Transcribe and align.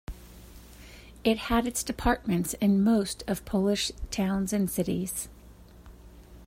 It 1.23 1.37
had 1.37 1.67
its 1.67 1.83
departments 1.83 2.55
in 2.55 2.83
most 2.83 3.23
of 3.27 3.45
Polish 3.45 3.91
towns 4.09 4.51
and 4.51 4.67
cities. 4.67 5.29